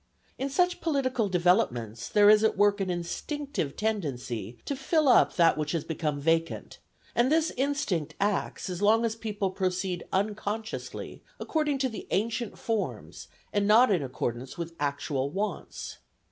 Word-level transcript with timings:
In 0.39 0.49
such 0.49 0.81
political 0.81 1.29
developments 1.29 2.09
there 2.09 2.27
is 2.27 2.43
at 2.43 2.57
work 2.57 2.81
an 2.81 2.89
instinctive 2.89 3.75
tendency 3.75 4.57
to 4.65 4.75
fill 4.75 5.07
up 5.07 5.35
that 5.35 5.59
which 5.59 5.73
has 5.73 5.83
become 5.83 6.19
vacant; 6.19 6.79
and 7.13 7.31
this 7.31 7.51
instinct 7.55 8.15
acts 8.19 8.67
as 8.67 8.81
long 8.81 9.05
as 9.05 9.15
people 9.15 9.51
proceed 9.51 10.03
unconsciously 10.11 11.21
according 11.39 11.77
to 11.77 11.87
the 11.87 12.07
ancient 12.09 12.57
forms 12.57 13.27
and 13.53 13.67
not 13.67 13.91
in 13.91 14.01
accordance 14.01 14.57
with 14.57 14.73
actual 14.79 15.29
wants. 15.29 15.97